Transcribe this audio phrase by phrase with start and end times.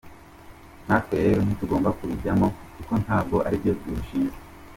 [0.85, 4.37] Natwe rero ntitugomba kubijyamo kuko ntabwo ari cyo dushinzwe”.